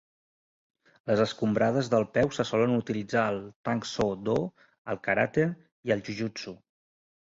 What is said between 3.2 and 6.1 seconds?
al Tang Soo Do, al karate i al